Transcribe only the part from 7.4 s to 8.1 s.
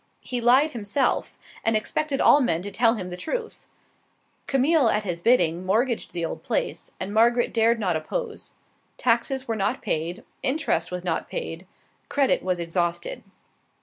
dared not